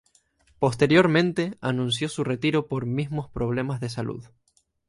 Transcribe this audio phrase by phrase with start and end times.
[0.57, 4.25] Posteriormente anunció su retiro por mismos problemas de salud.